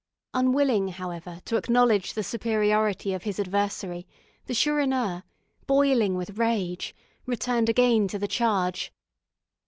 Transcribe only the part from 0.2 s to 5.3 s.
Unwilling, however, to acknowledge the superiority of his adversary, the Chourineur,